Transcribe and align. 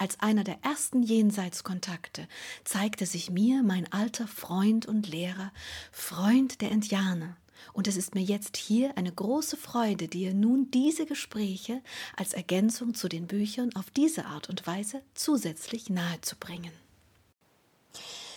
Als 0.00 0.18
einer 0.20 0.44
der 0.44 0.64
ersten 0.64 1.02
Jenseitskontakte 1.02 2.26
zeigte 2.64 3.04
sich 3.04 3.28
mir 3.28 3.62
mein 3.62 3.92
alter 3.92 4.26
Freund 4.26 4.86
und 4.86 5.06
Lehrer, 5.06 5.52
Freund 5.92 6.62
der 6.62 6.70
Indianer, 6.70 7.36
und 7.74 7.86
es 7.86 7.98
ist 7.98 8.14
mir 8.14 8.22
jetzt 8.22 8.56
hier 8.56 8.96
eine 8.96 9.12
große 9.12 9.58
Freude, 9.58 10.08
dir 10.08 10.32
nun 10.32 10.70
diese 10.70 11.04
Gespräche 11.04 11.82
als 12.16 12.32
Ergänzung 12.32 12.94
zu 12.94 13.10
den 13.10 13.26
Büchern 13.26 13.76
auf 13.76 13.90
diese 13.90 14.24
Art 14.24 14.48
und 14.48 14.66
Weise 14.66 15.02
zusätzlich 15.12 15.90
nahezubringen. 15.90 16.72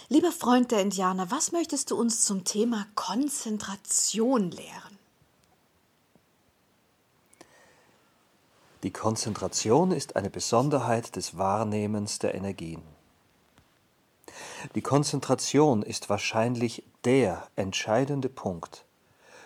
Lieber 0.10 0.34
Freund 0.34 0.70
der 0.70 0.82
Indianer, 0.82 1.32
was 1.32 1.54
möchtest 1.54 1.92
du 1.92 1.96
uns 1.96 2.26
zum 2.26 2.44
Thema 2.44 2.88
Konzentration 2.96 4.52
lehren? 4.52 5.00
Die 8.84 8.92
Konzentration 8.92 9.92
ist 9.92 10.18
eine 10.18 10.30
Besonderheit 10.30 11.16
des 11.16 11.38
Wahrnehmens 11.38 12.20
der 12.20 12.36
Energien. 12.36 12.82
Die 14.76 14.82
Konzentration 14.82 15.84
ist 15.84 16.10
wahrscheinlich 16.10 16.84
der 17.06 17.48
entscheidende 17.56 18.28
Punkt, 18.28 18.84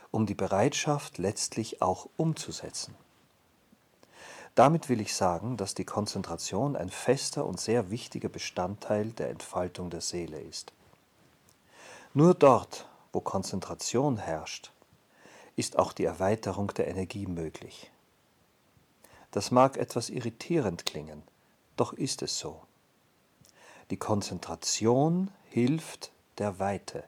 um 0.10 0.26
die 0.26 0.34
Bereitschaft 0.34 1.20
letztlich 1.20 1.84
auch 1.84 2.10
umzusetzen. 2.18 2.96
Damit 4.56 4.90
will 4.90 5.02
ich 5.02 5.14
sagen, 5.14 5.56
dass 5.56 5.76
die 5.76 5.86
Konzentration 5.86 6.76
ein 6.76 6.90
fester 6.90 7.46
und 7.46 7.60
sehr 7.60 7.92
wichtiger 7.92 8.30
Bestandteil 8.30 9.12
der 9.12 9.30
Entfaltung 9.30 9.92
der 9.92 10.02
Seele 10.02 10.40
ist. 10.40 10.74
Nur 12.16 12.34
dort, 12.34 12.88
wo 13.14 13.22
Konzentration 13.22 14.18
herrscht, 14.18 14.72
ist 15.56 15.78
auch 15.78 15.94
die 15.94 16.06
Erweiterung 16.06 16.74
der 16.74 16.88
Energie 16.88 17.28
möglich. 17.28 17.92
Das 19.38 19.52
mag 19.52 19.78
etwas 19.78 20.10
irritierend 20.10 20.88
klingen, 20.88 21.22
doch 21.76 21.94
ist 21.94 22.24
es 22.24 22.40
so. 22.40 22.64
Die 23.92 23.98
Konzentration 23.98 25.30
hilft 25.44 26.12
der 26.40 26.58
Weite. 26.58 27.04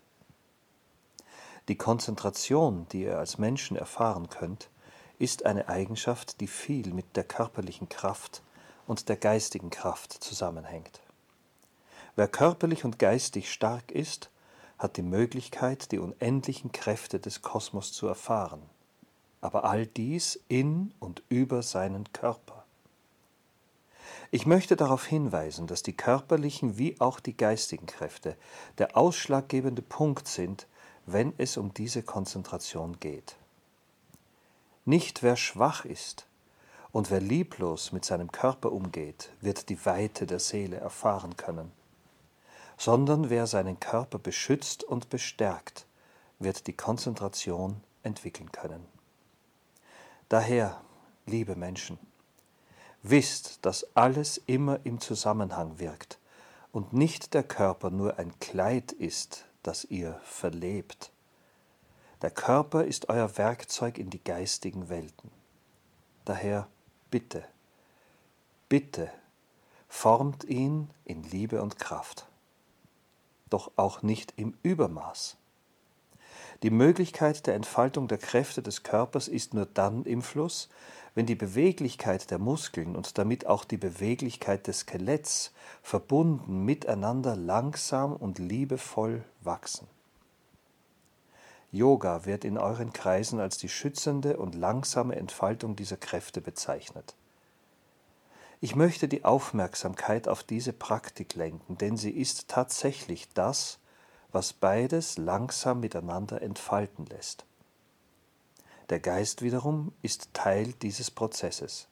Die 1.69 1.75
Konzentration, 1.75 2.85
die 2.91 3.05
ihr 3.05 3.17
als 3.17 3.39
Menschen 3.39 3.77
erfahren 3.77 4.29
könnt, 4.29 4.69
ist 5.17 5.47
eine 5.47 5.69
Eigenschaft, 5.69 6.39
die 6.39 6.45
viel 6.45 6.93
mit 6.93 7.15
der 7.15 7.23
körperlichen 7.23 7.89
Kraft 7.89 8.43
und 8.85 9.09
der 9.09 9.17
geistigen 9.17 9.71
Kraft 9.71 10.13
zusammenhängt. 10.13 11.01
Wer 12.15 12.27
körperlich 12.27 12.85
und 12.85 12.99
geistig 12.99 13.51
stark 13.51 13.89
ist, 13.89 14.29
hat 14.77 14.97
die 14.97 15.01
Möglichkeit, 15.01 15.91
die 15.91 15.97
unendlichen 15.97 16.71
Kräfte 16.71 17.19
des 17.19 17.41
Kosmos 17.41 17.91
zu 17.91 18.05
erfahren, 18.05 18.61
aber 19.41 19.63
all 19.63 19.85
dies 19.85 20.39
in 20.47 20.93
und 20.99 21.23
über 21.29 21.63
seinen 21.63 22.11
Körper. 22.13 22.65
Ich 24.31 24.45
möchte 24.45 24.75
darauf 24.75 25.05
hinweisen, 25.05 25.65
dass 25.65 25.81
die 25.81 25.95
körperlichen 25.95 26.77
wie 26.77 26.99
auch 26.99 27.19
die 27.19 27.35
geistigen 27.35 27.87
Kräfte 27.87 28.35
der 28.77 28.95
ausschlaggebende 28.95 29.81
Punkt 29.81 30.27
sind, 30.27 30.67
wenn 31.05 31.33
es 31.37 31.57
um 31.57 31.73
diese 31.73 32.03
Konzentration 32.03 32.99
geht. 32.99 33.37
Nicht 34.85 35.23
wer 35.23 35.35
schwach 35.35 35.85
ist 35.85 36.27
und 36.91 37.09
wer 37.09 37.21
lieblos 37.21 37.91
mit 37.91 38.05
seinem 38.05 38.31
Körper 38.31 38.71
umgeht, 38.71 39.31
wird 39.41 39.69
die 39.69 39.83
Weite 39.85 40.27
der 40.27 40.39
Seele 40.39 40.77
erfahren 40.77 41.35
können, 41.35 41.71
sondern 42.77 43.29
wer 43.29 43.47
seinen 43.47 43.79
Körper 43.79 44.19
beschützt 44.19 44.83
und 44.83 45.09
bestärkt, 45.09 45.85
wird 46.37 46.67
die 46.67 46.73
Konzentration 46.73 47.81
entwickeln 48.03 48.51
können. 48.51 48.98
Daher, 50.29 50.79
liebe 51.25 51.55
Menschen, 51.55 51.97
wisst, 53.01 53.65
dass 53.65 53.95
alles 53.95 54.37
immer 54.45 54.79
im 54.83 55.01
Zusammenhang 55.01 55.79
wirkt 55.79 56.19
und 56.71 56.93
nicht 56.93 57.33
der 57.33 57.41
Körper 57.41 57.89
nur 57.89 58.19
ein 58.19 58.37
Kleid 58.39 58.91
ist, 58.91 59.45
das 59.63 59.85
ihr 59.85 60.21
verlebt. 60.23 61.11
Der 62.21 62.29
Körper 62.29 62.83
ist 62.83 63.09
euer 63.09 63.37
Werkzeug 63.37 63.97
in 63.97 64.11
die 64.11 64.23
geistigen 64.23 64.89
Welten. 64.89 65.31
Daher 66.25 66.67
bitte, 67.09 67.43
bitte, 68.67 69.11
formt 69.87 70.43
ihn 70.43 70.91
in 71.05 71.23
Liebe 71.23 71.59
und 71.59 71.79
Kraft, 71.79 72.27
doch 73.49 73.71
auch 73.77 74.03
nicht 74.03 74.33
im 74.37 74.55
Übermaß. 74.61 75.37
Die 76.61 76.71
Möglichkeit 76.71 77.47
der 77.47 77.55
Entfaltung 77.55 78.07
der 78.07 78.17
Kräfte 78.17 78.61
des 78.61 78.83
Körpers 78.83 79.27
ist 79.27 79.53
nur 79.53 79.65
dann 79.65 80.03
im 80.03 80.21
Fluss, 80.21 80.69
wenn 81.15 81.25
die 81.25 81.35
Beweglichkeit 81.35 82.29
der 82.31 82.37
Muskeln 82.37 82.95
und 82.95 83.17
damit 83.17 83.45
auch 83.47 83.63
die 83.63 83.77
Beweglichkeit 83.77 84.67
des 84.67 84.79
Skeletts 84.79 85.53
verbunden 85.81 86.65
miteinander 86.65 87.35
langsam 87.35 88.13
und 88.15 88.39
liebevoll 88.39 89.23
wachsen. 89.41 89.87
Yoga 91.71 92.25
wird 92.25 92.45
in 92.45 92.57
euren 92.57 92.93
Kreisen 92.93 93.39
als 93.39 93.57
die 93.57 93.69
schützende 93.69 94.37
und 94.37 94.55
langsame 94.55 95.15
Entfaltung 95.15 95.75
dieser 95.75 95.97
Kräfte 95.97 96.41
bezeichnet. 96.41 97.15
Ich 98.59 98.75
möchte 98.75 99.07
die 99.07 99.23
Aufmerksamkeit 99.23 100.27
auf 100.27 100.43
diese 100.43 100.73
Praktik 100.73 101.35
lenken, 101.35 101.77
denn 101.77 101.95
sie 101.95 102.11
ist 102.11 102.49
tatsächlich 102.49 103.29
das, 103.33 103.79
was 104.31 104.53
beides 104.53 105.17
langsam 105.17 105.79
miteinander 105.79 106.41
entfalten 106.41 107.05
lässt. 107.05 107.45
Der 108.89 108.99
Geist 108.99 109.41
wiederum 109.41 109.91
ist 110.01 110.33
Teil 110.33 110.73
dieses 110.81 111.11
Prozesses. 111.11 111.87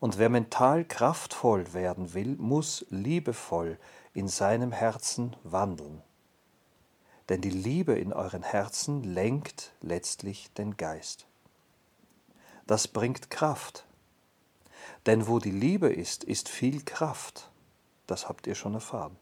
Und 0.00 0.18
wer 0.18 0.28
mental 0.28 0.84
kraftvoll 0.84 1.72
werden 1.72 2.14
will, 2.14 2.36
muss 2.36 2.86
liebevoll 2.88 3.78
in 4.14 4.28
seinem 4.28 4.72
Herzen 4.72 5.36
wandeln. 5.42 6.02
Denn 7.28 7.40
die 7.40 7.50
Liebe 7.50 7.94
in 7.94 8.12
euren 8.12 8.42
Herzen 8.42 9.02
lenkt 9.02 9.72
letztlich 9.80 10.52
den 10.54 10.76
Geist. 10.76 11.26
Das 12.66 12.88
bringt 12.88 13.30
Kraft. 13.30 13.86
Denn 15.06 15.26
wo 15.26 15.38
die 15.38 15.50
Liebe 15.50 15.88
ist, 15.88 16.24
ist 16.24 16.48
viel 16.48 16.82
Kraft. 16.84 17.50
Das 18.06 18.28
habt 18.28 18.46
ihr 18.46 18.54
schon 18.54 18.74
erfahren. 18.74 19.16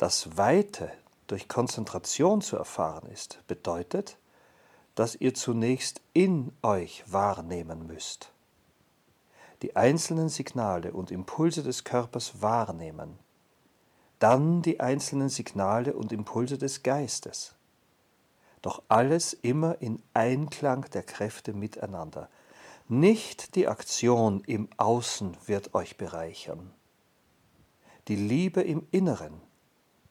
Das 0.00 0.38
Weite 0.38 0.90
durch 1.26 1.46
Konzentration 1.46 2.40
zu 2.40 2.56
erfahren 2.56 3.06
ist, 3.10 3.46
bedeutet, 3.46 4.16
dass 4.94 5.14
ihr 5.14 5.34
zunächst 5.34 6.00
in 6.14 6.52
euch 6.62 7.04
wahrnehmen 7.06 7.86
müsst. 7.86 8.32
Die 9.60 9.76
einzelnen 9.76 10.30
Signale 10.30 10.94
und 10.94 11.10
Impulse 11.10 11.62
des 11.62 11.84
Körpers 11.84 12.40
wahrnehmen, 12.40 13.18
dann 14.20 14.62
die 14.62 14.80
einzelnen 14.80 15.28
Signale 15.28 15.92
und 15.92 16.12
Impulse 16.12 16.56
des 16.56 16.82
Geistes. 16.82 17.54
Doch 18.62 18.82
alles 18.88 19.34
immer 19.34 19.82
in 19.82 20.02
Einklang 20.14 20.88
der 20.94 21.02
Kräfte 21.02 21.52
miteinander. 21.52 22.30
Nicht 22.88 23.54
die 23.54 23.68
Aktion 23.68 24.42
im 24.46 24.70
Außen 24.78 25.36
wird 25.44 25.74
euch 25.74 25.98
bereichern. 25.98 26.70
Die 28.08 28.16
Liebe 28.16 28.62
im 28.62 28.86
Inneren 28.92 29.42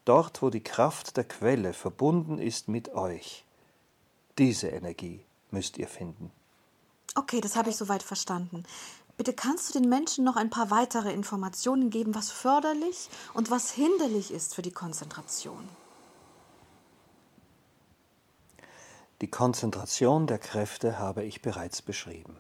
dort 0.10 0.42
wo 0.42 0.50
die 0.50 0.64
Kraft 0.64 1.18
der 1.18 1.24
Quelle 1.24 1.74
verbunden 1.74 2.40
ist 2.40 2.68
mit 2.68 2.90
euch. 2.96 3.46
Diese 4.40 4.68
Energie 4.70 5.24
müsst 5.52 5.78
ihr 5.78 5.88
finden. 5.88 6.32
Okay, 7.16 7.42
das 7.42 7.56
habe 7.56 7.70
ich 7.70 7.78
soweit 7.78 8.02
verstanden. 8.02 8.64
Bitte 9.18 9.34
kannst 9.34 9.70
du 9.70 9.80
den 9.80 9.90
Menschen 9.90 10.24
noch 10.24 10.36
ein 10.36 10.50
paar 10.50 10.72
weitere 10.72 11.14
Informationen 11.14 11.90
geben, 11.90 12.16
was 12.16 12.32
förderlich 12.32 13.10
und 13.34 13.52
was 13.52 13.72
hinderlich 13.72 14.32
ist 14.32 14.56
für 14.56 14.62
die 14.62 14.72
Konzentration. 14.72 15.70
Die 19.22 19.30
Konzentration 19.30 20.26
der 20.26 20.40
Kräfte 20.40 20.98
habe 20.98 21.24
ich 21.24 21.42
bereits 21.42 21.82
beschrieben. 21.82 22.38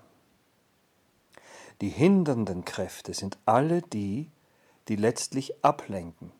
Die 1.81 1.89
hindernden 1.89 2.65
Kräfte 2.65 3.13
sind 3.13 3.37
alle 3.45 3.81
die, 3.81 4.31
die 4.87 4.95
letztlich 4.95 5.63
ablenken, 5.63 6.31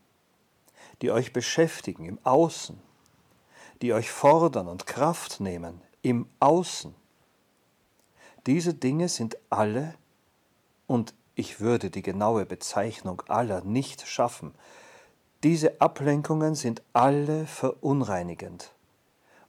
die 1.01 1.11
euch 1.11 1.33
beschäftigen 1.33 2.05
im 2.05 2.19
Außen, 2.23 2.79
die 3.81 3.93
euch 3.93 4.11
fordern 4.11 4.67
und 4.67 4.85
Kraft 4.85 5.39
nehmen 5.39 5.81
im 6.01 6.27
Außen. 6.39 6.93
Diese 8.45 8.73
Dinge 8.73 9.09
sind 9.09 9.37
alle, 9.49 9.95
und 10.87 11.13
ich 11.35 11.59
würde 11.59 11.89
die 11.89 12.01
genaue 12.01 12.45
Bezeichnung 12.45 13.21
aller 13.27 13.61
nicht 13.61 14.07
schaffen, 14.07 14.53
diese 15.43 15.79
Ablenkungen 15.79 16.55
sind 16.55 16.81
alle 16.91 17.47
verunreinigend 17.47 18.73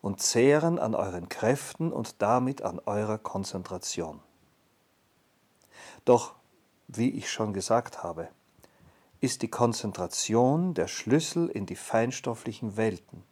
und 0.02 0.20
zehren 0.20 0.78
an 0.78 0.94
euren 0.94 1.28
Kräften 1.28 1.92
und 1.92 2.22
damit 2.22 2.62
an 2.62 2.78
eurer 2.86 3.18
Konzentration. 3.18 4.20
Doch, 6.04 6.34
wie 6.86 7.10
ich 7.10 7.30
schon 7.30 7.52
gesagt 7.52 8.02
habe, 8.02 8.28
ist 9.20 9.42
die 9.42 9.48
Konzentration 9.48 10.74
der 10.74 10.88
Schlüssel 10.88 11.48
in 11.48 11.66
die 11.66 11.76
feinstofflichen 11.76 12.76
Welten, 12.76 13.22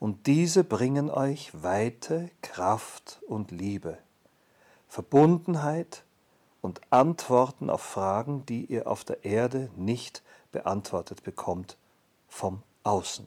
und 0.00 0.26
diese 0.26 0.64
bringen 0.64 1.08
euch 1.08 1.50
Weite, 1.62 2.30
Kraft 2.42 3.20
und 3.26 3.50
Liebe, 3.50 3.98
Verbundenheit 4.88 6.04
und 6.60 6.80
Antworten 6.90 7.70
auf 7.70 7.80
Fragen, 7.80 8.44
die 8.46 8.64
ihr 8.66 8.86
auf 8.86 9.04
der 9.04 9.24
Erde 9.24 9.70
nicht 9.76 10.22
beantwortet 10.52 11.22
bekommt 11.22 11.76
vom 12.28 12.62
Außen. 12.82 13.26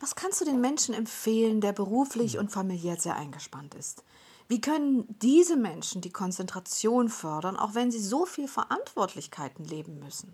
Was 0.00 0.14
kannst 0.14 0.40
du 0.40 0.44
den 0.44 0.60
Menschen 0.60 0.94
empfehlen, 0.94 1.60
der 1.60 1.72
beruflich 1.72 2.38
und 2.38 2.50
familiär 2.50 2.96
sehr 2.96 3.16
eingespannt 3.16 3.74
ist? 3.74 4.04
Wie 4.48 4.60
können 4.60 5.04
diese 5.20 5.56
Menschen 5.56 6.00
die 6.00 6.10
Konzentration 6.10 7.08
fördern, 7.08 7.56
auch 7.56 7.74
wenn 7.74 7.90
sie 7.90 8.00
so 8.00 8.26
viel 8.26 8.48
Verantwortlichkeiten 8.48 9.64
leben 9.64 9.98
müssen? 10.00 10.32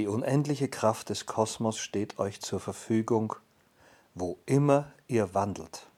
Die 0.00 0.08
unendliche 0.08 0.68
Kraft 0.68 1.10
des 1.10 1.26
Kosmos 1.26 1.76
steht 1.76 2.18
euch 2.18 2.40
zur 2.40 2.58
Verfügung, 2.58 3.36
wo 4.14 4.38
immer 4.46 4.90
ihr 5.08 5.34
wandelt. 5.34 5.88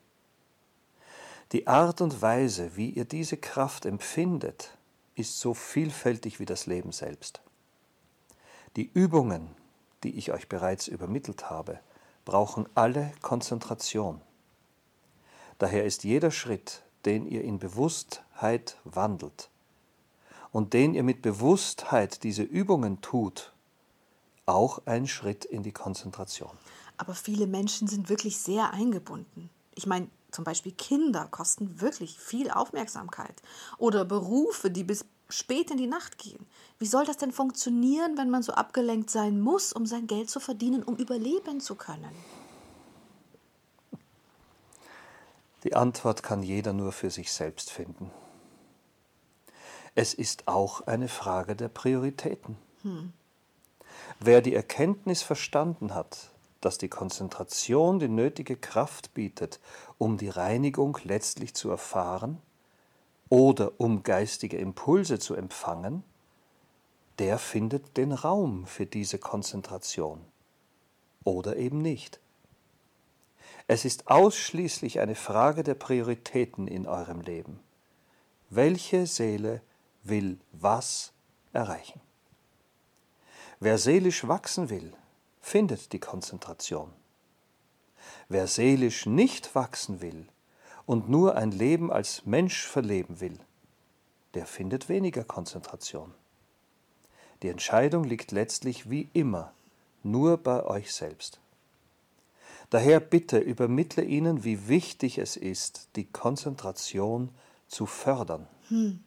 Die 1.53 1.69
Art 1.69 2.01
und 2.01 2.21
Weise, 2.21 2.75
wie 2.75 2.91
ihr 2.91 3.05
diese 3.05 3.37
Kraft 3.37 3.87
empfindet, 3.87 4.77
ist 5.15 5.39
so 5.39 5.55
vielfältig 5.55 6.41
wie 6.41 6.47
das 6.47 6.67
Leben 6.67 6.91
selbst. 6.91 7.43
Die 8.75 8.91
Übungen, 8.93 9.55
die 10.03 10.17
ich 10.17 10.33
euch 10.33 10.49
bereits 10.49 10.89
übermittelt 10.89 11.49
habe, 11.49 11.79
brauchen 12.25 12.69
alle 12.75 13.13
Konzentration. 13.23 14.21
Daher 15.59 15.85
ist 15.85 16.03
jeder 16.03 16.33
Schritt, 16.33 16.83
den 17.05 17.25
ihr 17.25 17.45
in 17.45 17.61
Bewusstheit 17.61 18.79
wandelt 18.83 19.49
und 20.51 20.73
den 20.73 20.93
ihr 20.93 21.05
mit 21.05 21.23
Bewusstheit 21.23 22.25
diese 22.25 22.43
Übungen 22.43 23.01
tut, 23.01 23.52
auch 24.47 24.83
ein 24.87 25.07
Schritt 25.07 25.45
in 25.45 25.63
die 25.63 25.73
Konzentration. 25.73 26.57
Aber 26.97 27.15
viele 27.15 27.47
Menschen 27.47 27.89
sind 27.89 28.09
wirklich 28.09 28.39
sehr 28.39 28.73
eingebunden. 28.73 29.51
Ich 29.75 29.87
meine, 29.87 30.09
zum 30.31 30.45
Beispiel 30.45 30.73
Kinder 30.73 31.27
kosten 31.31 31.81
wirklich 31.81 32.19
viel 32.19 32.51
Aufmerksamkeit. 32.51 33.43
Oder 33.79 34.05
Berufe, 34.05 34.71
die 34.71 34.85
bis 34.85 35.05
spät 35.29 35.71
in 35.71 35.77
die 35.77 35.87
Nacht 35.87 36.19
gehen. 36.19 36.47
Wie 36.79 36.87
soll 36.87 37.05
das 37.05 37.17
denn 37.17 37.33
funktionieren, 37.33 38.17
wenn 38.19 38.31
man 38.31 38.43
so 38.43 38.53
abgelenkt 38.53 39.11
sein 39.11 39.41
muss, 39.41 39.73
um 39.73 39.87
sein 39.87 40.07
Geld 40.07 40.31
zu 40.31 40.41
verdienen, 40.41 40.83
um 40.83 40.97
überleben 40.97 41.61
zu 41.61 41.75
können? 41.75 42.15
Die 45.65 45.75
Antwort 45.75 46.23
kann 46.23 46.43
jeder 46.43 46.73
nur 46.73 46.93
für 46.93 47.11
sich 47.11 47.33
selbst 47.33 47.71
finden. 47.71 48.11
Es 49.95 50.15
ist 50.15 50.49
auch 50.49 50.81
eine 50.83 51.09
Frage 51.09 51.55
der 51.55 51.69
Prioritäten. 51.69 52.57
Hm. 52.83 53.13
Wer 54.25 54.41
die 54.41 54.55
Erkenntnis 54.55 55.21
verstanden 55.25 55.95
hat, 55.95 56.31
dass 56.61 56.79
die 56.79 56.89
Konzentration 56.89 57.99
die 57.99 58.07
nötige 58.07 58.55
Kraft 58.55 59.15
bietet, 59.15 59.59
um 59.99 60.17
die 60.17 60.29
Reinigung 60.29 60.97
letztlich 61.03 61.55
zu 61.55 61.71
erfahren 61.71 62.41
oder 63.29 63.73
um 63.79 64.05
geistige 64.05 64.59
Impulse 64.59 65.19
zu 65.19 65.35
empfangen, 65.35 66.05
der 67.19 67.37
findet 67.37 67.97
den 67.97 68.13
Raum 68.13 68.65
für 68.69 68.87
diese 68.87 69.19
Konzentration 69.19 70.21
oder 71.25 71.57
eben 71.57 71.83
nicht. 71.83 72.21
Es 73.67 73.85
ist 73.85 74.09
ausschließlich 74.09 75.01
eine 75.01 75.17
Frage 75.17 75.65
der 75.65 75.75
Prioritäten 75.75 76.69
in 76.69 76.87
eurem 76.87 77.23
Leben. 77.23 77.59
Welche 78.51 79.09
Seele 79.09 79.63
will 80.05 80.39
was 80.53 81.13
erreichen? 81.53 82.01
Wer 83.65 83.79
seelisch 83.79 84.27
wachsen 84.27 84.71
will, 84.71 84.93
findet 85.41 85.93
die 85.93 86.01
Konzentration. 86.01 86.93
Wer 88.29 88.49
seelisch 88.49 89.07
nicht 89.07 89.55
wachsen 89.55 90.01
will 90.01 90.27
und 90.85 91.09
nur 91.09 91.37
ein 91.37 91.53
Leben 91.53 91.93
als 91.93 92.27
Mensch 92.27 92.67
verleben 92.67 93.21
will, 93.21 93.39
der 94.35 94.47
findet 94.47 94.89
weniger 94.89 95.23
Konzentration. 95.23 96.13
Die 97.43 97.51
Entscheidung 97.51 98.03
liegt 98.03 98.33
letztlich 98.33 98.91
wie 98.91 99.09
immer 99.13 99.53
nur 100.03 100.39
bei 100.39 100.65
euch 100.65 100.93
selbst. 100.93 101.39
Daher 102.71 102.99
bitte 102.99 103.39
übermittle 103.39 104.03
ihnen, 104.03 104.43
wie 104.43 104.67
wichtig 104.67 105.19
es 105.19 105.37
ist, 105.37 105.87
die 105.95 106.07
Konzentration 106.07 107.29
zu 107.69 107.87
fördern. 107.87 108.49
Hm. 108.71 109.05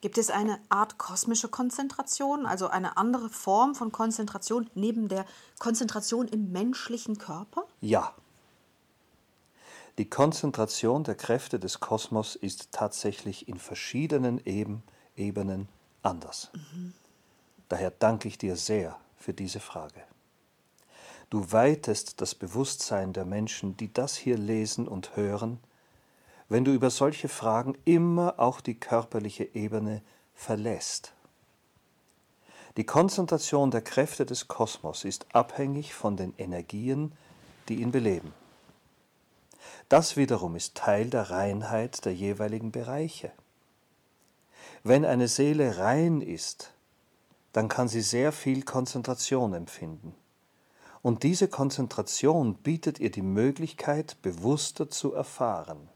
Gibt 0.00 0.18
es 0.18 0.30
eine 0.30 0.58
Art 0.68 0.98
kosmische 0.98 1.48
Konzentration, 1.48 2.46
also 2.46 2.68
eine 2.68 2.96
andere 2.96 3.28
Form 3.28 3.74
von 3.74 3.92
Konzentration 3.92 4.70
neben 4.74 5.08
der 5.08 5.26
Konzentration 5.58 6.28
im 6.28 6.52
menschlichen 6.52 7.18
Körper? 7.18 7.64
Ja. 7.80 8.14
Die 9.98 10.08
Konzentration 10.08 11.02
der 11.02 11.16
Kräfte 11.16 11.58
des 11.58 11.80
Kosmos 11.80 12.36
ist 12.36 12.70
tatsächlich 12.70 13.48
in 13.48 13.58
verschiedenen 13.58 14.40
Eben, 14.44 14.82
Ebenen 15.16 15.68
anders. 16.02 16.50
Mhm. 16.52 16.94
Daher 17.68 17.90
danke 17.90 18.28
ich 18.28 18.38
dir 18.38 18.56
sehr 18.56 18.96
für 19.16 19.34
diese 19.34 19.60
Frage. 19.60 20.02
Du 21.30 21.52
weitest 21.52 22.20
das 22.22 22.34
Bewusstsein 22.34 23.12
der 23.12 23.26
Menschen, 23.26 23.76
die 23.76 23.92
das 23.92 24.16
hier 24.16 24.38
lesen 24.38 24.88
und 24.88 25.16
hören, 25.16 25.58
wenn 26.48 26.64
du 26.64 26.72
über 26.72 26.90
solche 26.90 27.28
Fragen 27.28 27.76
immer 27.84 28.34
auch 28.38 28.60
die 28.60 28.78
körperliche 28.78 29.54
Ebene 29.54 30.02
verlässt. 30.34 31.12
Die 32.76 32.84
Konzentration 32.84 33.70
der 33.70 33.82
Kräfte 33.82 34.24
des 34.24 34.48
Kosmos 34.48 35.04
ist 35.04 35.26
abhängig 35.34 35.94
von 35.94 36.16
den 36.16 36.32
Energien, 36.38 37.12
die 37.68 37.82
ihn 37.82 37.90
beleben. 37.90 38.32
Das 39.88 40.16
wiederum 40.16 40.54
ist 40.54 40.74
Teil 40.74 41.10
der 41.10 41.30
Reinheit 41.30 42.04
der 42.04 42.14
jeweiligen 42.14 42.70
Bereiche. 42.70 43.32
Wenn 44.84 45.04
eine 45.04 45.28
Seele 45.28 45.78
rein 45.78 46.20
ist, 46.20 46.72
dann 47.52 47.68
kann 47.68 47.88
sie 47.88 48.02
sehr 48.02 48.32
viel 48.32 48.62
Konzentration 48.62 49.54
empfinden. 49.54 50.14
Und 51.02 51.22
diese 51.22 51.48
Konzentration 51.48 52.54
bietet 52.54 53.00
ihr 53.00 53.10
die 53.10 53.22
Möglichkeit, 53.22 54.20
bewusster 54.22 54.90
zu 54.90 55.14
erfahren. 55.14 55.88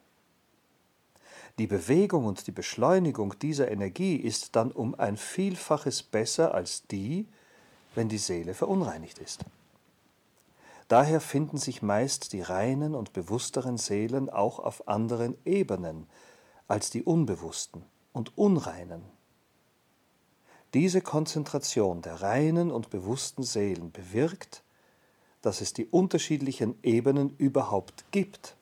Die 1.59 1.67
Bewegung 1.67 2.25
und 2.25 2.47
die 2.47 2.53
Beschleunigung 2.53 3.39
dieser 3.39 3.71
Energie 3.71 4.17
ist 4.17 4.57
dann 4.57 4.73
um 4.73 4.95
ein 4.95 5.17
Vielfaches 5.17 6.03
besser 6.03 6.55
als 6.55 6.87
die, 6.87 7.27
wenn 7.95 8.09
die 8.09 8.19
Seele 8.19 8.55
verunreinigt 8.55 9.19
ist. 9.19 9.45
Daher 10.89 11.21
finden 11.21 11.59
sich 11.59 11.83
meist 11.83 12.33
die 12.33 12.41
reinen 12.41 12.95
und 12.95 13.13
bewussteren 13.13 13.77
Seelen 13.77 14.31
auch 14.31 14.59
auf 14.59 14.89
anderen 14.89 15.37
Ebenen 15.45 16.07
als 16.69 16.91
die 16.91 17.03
unbewussten 17.03 17.83
und 18.13 18.37
unreinen. 18.37 19.03
Diese 20.75 21.03
Konzentration 21.03 22.01
der 22.01 22.23
reinen 22.23 22.71
und 22.71 22.89
bewussten 22.89 23.43
Seelen 23.43 23.93
bewirkt, 23.93 24.63
dass 25.43 25.61
es 25.61 25.75
die 25.75 25.87
unterschiedlichen 25.87 26.79
Ebenen 26.83 27.35
überhaupt 27.37 28.05
gibt 28.11 28.57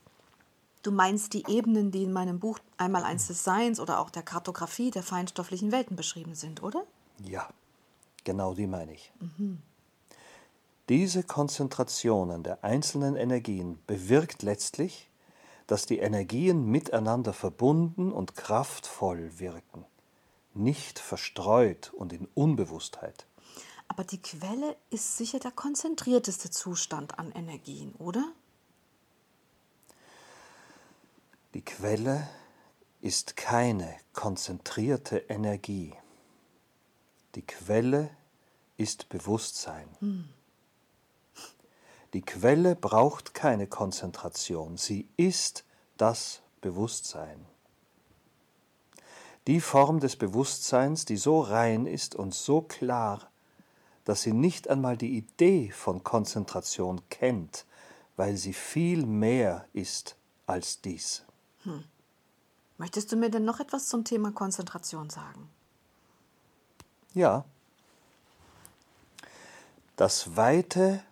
Du 0.83 0.91
meinst 0.91 1.35
die 1.35 1.45
Ebenen, 1.47 1.91
die 1.91 2.05
in 2.05 2.13
meinem 2.13 2.39
Buch 2.39 2.59
einmal 2.79 3.05
eins 3.05 3.27
des 3.27 3.45
Seins 3.45 3.81
oder 3.81 4.01
auch 4.01 4.11
der 4.11 4.23
Kartografie 4.23 4.91
der 4.91 5.03
feinstofflichen 5.03 5.73
Welten 5.73 5.97
beschrieben 5.97 6.35
sind, 6.35 6.63
oder? 6.63 6.85
Ja, 7.23 7.49
genau 8.25 8.55
die 8.55 8.67
meine 8.67 8.95
ich. 8.95 9.13
Mhm. 9.21 9.61
Diese 10.89 11.23
Konzentrationen 11.23 12.43
der 12.43 12.65
einzelnen 12.65 13.15
Energien 13.15 13.79
bewirkt 13.87 14.43
letztlich, 14.43 15.11
dass 15.67 15.87
die 15.87 15.99
Energien 15.99 16.67
miteinander 16.67 17.33
verbunden 17.33 18.11
und 18.11 18.35
kraftvoll 18.35 19.39
wirken, 19.39 19.85
nicht 20.53 20.99
verstreut 20.99 21.93
und 21.95 22.13
in 22.13 22.27
Unbewusstheit. 22.35 23.27
Aber 23.87 24.03
die 24.03 24.21
Quelle 24.21 24.77
ist 24.91 25.17
sicher 25.17 25.39
der 25.39 25.53
konzentrierteste 25.53 26.51
Zustand 26.51 27.19
an 27.19 27.31
Energien, 27.33 27.95
oder? 27.99 28.25
Die 31.55 31.65
Quelle 31.65 32.29
ist 33.01 33.37
keine 33.37 33.97
konzentrierte 34.13 35.19
Energie. 35.29 35.95
Die 37.35 37.43
Quelle 37.43 38.11
ist 38.77 39.09
Bewusstsein. 39.09 39.89
Hm. 39.99 40.29
Die 42.13 42.23
Quelle 42.23 42.77
braucht 42.77 43.35
keine 43.35 43.67
Konzentration, 43.67 44.77
sie 44.77 45.09
ist 45.17 45.65
das 45.97 46.43
Bewusstsein. 46.61 47.47
Die 49.47 49.61
Form 49.61 50.01
des 50.01 50.17
Bewusstseins, 50.17 51.05
die 51.05 51.17
so 51.17 51.41
rein 51.41 51.87
ist 51.87 52.15
und 52.15 52.35
so 52.35 52.63
klar, 52.63 53.29
dass 54.05 54.23
sie 54.23 54.33
nicht 54.33 54.69
einmal 54.69 54.97
die 54.97 55.17
Idee 55.17 55.71
von 55.71 56.05
Konzentration 56.05 57.01
kennt, 57.11 57.65
weil 58.17 58.37
sie 58.37 58.53
viel 58.53 59.07
mehr 59.07 59.67
ist 59.73 60.17
als 60.47 60.81
dies. 60.81 61.25
Möchtest 62.79 63.13
du 63.13 63.17
mir 63.17 63.31
denn 63.31 63.45
noch 63.45 63.61
etwas 63.61 63.89
zum 63.89 64.05
Thema 64.05 64.33
Konzentration 64.33 65.11
sagen? 65.11 65.49
Ja. 67.13 67.45
Das 69.97 70.37
Weite 70.37 71.03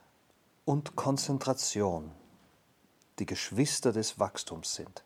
und 0.65 0.97
Konzentration 0.97 2.11
die 3.19 3.27
Geschwister 3.27 3.93
des 3.93 4.19
Wachstums 4.19 4.75
sind. 4.75 5.05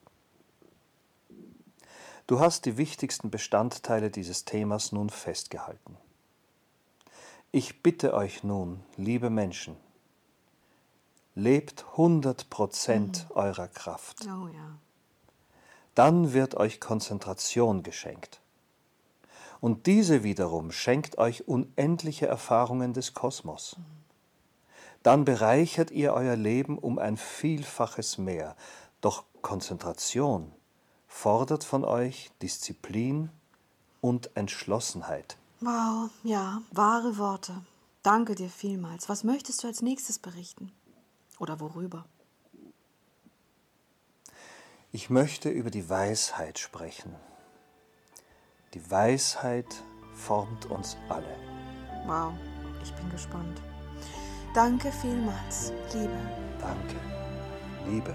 Du 2.27 2.41
hast 2.41 2.67
die 2.67 2.77
wichtigsten 2.77 3.31
Bestandteile 3.31 4.11
dieses 4.11 4.45
Themas 4.45 4.93
nun 4.93 5.11
festgehalten. 5.11 5.97
Ich 7.51 7.83
bitte 7.83 8.15
euch 8.15 8.45
nun, 8.45 8.83
liebe 8.97 9.29
Menschen, 9.29 9.77
lebt 11.35 11.85
100 11.93 12.49
Prozent 12.49 13.27
mhm. 13.29 13.37
eurer 13.37 13.69
Kraft. 13.69 14.25
Oh 14.27 14.49
ja. 14.49 14.79
Dann 15.95 16.33
wird 16.33 16.55
euch 16.55 16.81
Konzentration 16.81 17.83
geschenkt. 17.83 18.41
Und 19.61 19.87
diese 19.87 20.25
wiederum 20.25 20.73
schenkt 20.73 21.19
euch 21.19 21.47
unendliche 21.47 22.27
Erfahrungen 22.27 22.95
des 22.95 23.15
Kosmos. 23.15 23.77
Dann 25.03 25.25
bereichert 25.25 25.91
ihr 25.91 26.15
euer 26.15 26.37
Leben 26.37 26.79
um 26.79 26.99
ein 26.99 27.17
Vielfaches 27.17 28.19
mehr. 28.19 28.57
Doch 29.01 29.25
Konzentration 29.43 30.53
fordert 31.07 31.65
von 31.65 31.85
euch 31.85 32.31
Disziplin 32.41 33.31
und 34.01 34.31
Entschlossenheit. 34.35 35.37
Wow, 35.61 36.11
ja, 36.25 36.63
wahre 36.73 37.19
Worte. 37.19 37.55
Danke 38.03 38.35
dir 38.35 38.49
vielmals. 38.49 39.09
Was 39.09 39.23
möchtest 39.23 39.63
du 39.63 39.69
als 39.69 39.83
nächstes 39.83 40.19
berichten? 40.19 40.73
Oder 41.39 41.61
worüber? 41.61 42.05
Ich 44.95 45.09
möchte 45.09 45.49
über 45.49 45.71
die 45.71 45.89
Weisheit 45.89 46.59
sprechen. 46.59 47.15
Die 48.75 48.91
Weisheit 48.91 49.65
formt 50.13 50.67
uns 50.67 50.99
alle. 51.09 51.35
Wow, 52.07 52.35
ich 52.83 52.93
bin 52.93 53.09
gespannt. 53.09 53.59
Danke 54.55 54.93
vielmals, 54.93 55.73
Liebe. 55.95 56.13
Danke, 56.61 56.97
Liebe. 57.89 58.15